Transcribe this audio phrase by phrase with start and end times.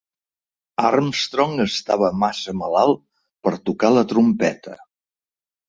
[0.87, 3.03] Amstrong estava massa malalt
[3.49, 4.77] per tocar la trompeta.